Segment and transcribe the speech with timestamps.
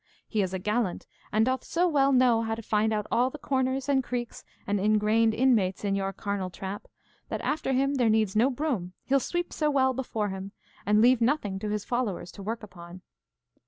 [0.27, 3.37] He is a gallant, and doth so well know how to find out all the
[3.37, 6.87] corners, creeks, and ingrained inmates in your carnal trap,
[7.29, 10.49] that after him there needs no broom, he'll sweep so well before,
[10.87, 13.01] and leave nothing to his followers to work upon.